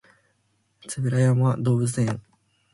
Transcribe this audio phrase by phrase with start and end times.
[1.11, 2.23] 円山動物園